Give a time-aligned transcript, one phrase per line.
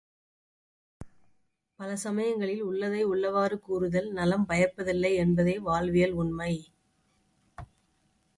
[1.79, 6.53] பல சமயங்களில் உள்ளதை உள்ளவாறு கூறுதல் நலம் பயப்பதில்லை என்பதே வாழ்வியல் உண்மை.